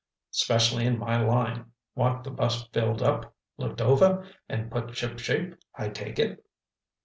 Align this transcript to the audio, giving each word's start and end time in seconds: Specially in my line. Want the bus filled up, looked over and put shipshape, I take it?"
Specially 0.31 0.87
in 0.87 0.97
my 0.97 1.21
line. 1.23 1.73
Want 1.93 2.23
the 2.23 2.31
bus 2.31 2.63
filled 2.69 3.03
up, 3.03 3.35
looked 3.59 3.81
over 3.81 4.27
and 4.49 4.71
put 4.71 4.97
shipshape, 4.97 5.53
I 5.75 5.89
take 5.89 6.17
it?" 6.17 6.43